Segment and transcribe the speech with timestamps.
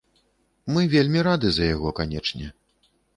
[0.77, 2.47] Мы вельмі рады за яго, канечне.